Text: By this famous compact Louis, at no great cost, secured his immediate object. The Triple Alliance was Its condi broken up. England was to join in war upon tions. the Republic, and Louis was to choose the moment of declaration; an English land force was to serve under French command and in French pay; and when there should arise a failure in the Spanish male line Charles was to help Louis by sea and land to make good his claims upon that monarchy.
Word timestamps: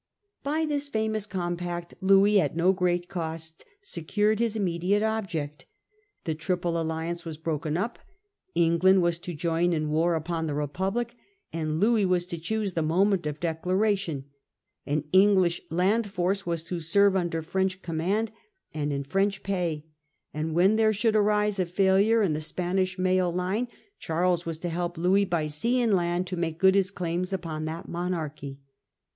By 0.41 0.65
this 0.65 0.87
famous 0.87 1.27
compact 1.27 1.93
Louis, 2.01 2.41
at 2.41 2.55
no 2.55 2.73
great 2.73 3.07
cost, 3.07 3.65
secured 3.83 4.39
his 4.39 4.55
immediate 4.55 5.03
object. 5.03 5.67
The 6.23 6.33
Triple 6.33 6.81
Alliance 6.81 7.23
was 7.23 7.35
Its 7.35 7.41
condi 7.41 7.43
broken 7.43 7.77
up. 7.77 7.99
England 8.55 9.03
was 9.03 9.19
to 9.19 9.35
join 9.35 9.73
in 9.73 9.91
war 9.91 10.15
upon 10.15 10.45
tions. 10.45 10.47
the 10.47 10.53
Republic, 10.55 11.15
and 11.53 11.79
Louis 11.79 12.07
was 12.07 12.25
to 12.25 12.39
choose 12.39 12.73
the 12.73 12.81
moment 12.81 13.27
of 13.27 13.39
declaration; 13.39 14.25
an 14.87 15.03
English 15.13 15.61
land 15.69 16.09
force 16.09 16.47
was 16.47 16.63
to 16.63 16.79
serve 16.79 17.15
under 17.15 17.43
French 17.43 17.83
command 17.83 18.31
and 18.73 18.91
in 18.91 19.03
French 19.03 19.43
pay; 19.43 19.85
and 20.33 20.55
when 20.55 20.77
there 20.77 20.93
should 20.93 21.15
arise 21.15 21.59
a 21.59 21.65
failure 21.67 22.23
in 22.23 22.33
the 22.33 22.41
Spanish 22.41 22.97
male 22.97 23.31
line 23.31 23.67
Charles 23.99 24.47
was 24.47 24.57
to 24.57 24.69
help 24.69 24.97
Louis 24.97 25.25
by 25.25 25.45
sea 25.45 25.79
and 25.79 25.93
land 25.93 26.25
to 26.25 26.37
make 26.37 26.57
good 26.57 26.73
his 26.73 26.89
claims 26.89 27.31
upon 27.31 27.65
that 27.65 27.87
monarchy. 27.87 28.61